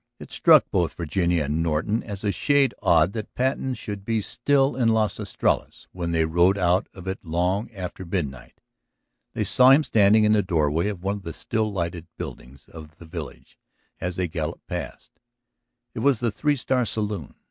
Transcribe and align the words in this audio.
It 0.17 0.31
struck 0.31 0.65
both 0.71 0.95
Virginia 0.95 1.43
and 1.43 1.61
Norton 1.61 2.01
as 2.01 2.23
a 2.23 2.31
shade 2.31 2.73
odd 2.81 3.13
that 3.13 3.35
Patten 3.35 3.75
should 3.75 4.03
be 4.03 4.19
still 4.19 4.75
in 4.75 4.89
Las 4.89 5.19
Estrellas 5.19 5.85
when 5.91 6.09
they 6.09 6.25
rode 6.25 6.57
out 6.57 6.89
of 6.91 7.07
it 7.07 7.23
long 7.23 7.71
after 7.71 8.03
midnight. 8.03 8.61
They 9.33 9.43
saw 9.43 9.69
him 9.69 9.83
standing 9.83 10.23
in 10.23 10.31
the 10.33 10.41
doorway 10.41 10.87
of 10.87 11.01
the 11.01 11.05
one 11.05 11.33
still 11.33 11.71
lighted 11.71 12.07
building 12.17 12.57
of 12.69 12.97
the 12.97 13.05
village 13.05 13.59
as 13.99 14.15
they 14.15 14.27
galloped 14.27 14.65
past. 14.65 15.11
It 15.93 15.99
was 15.99 16.19
the 16.19 16.31
Three 16.31 16.55
Star 16.55 16.83
saloon. 16.83 17.35